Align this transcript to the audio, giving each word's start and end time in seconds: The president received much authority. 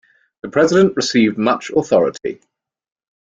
The 0.41 0.49
president 0.49 0.95
received 0.95 1.37
much 1.37 1.69
authority. 1.69 2.41